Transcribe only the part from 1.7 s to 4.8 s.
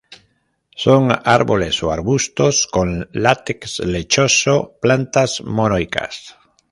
o arbustos, con látex lechoso;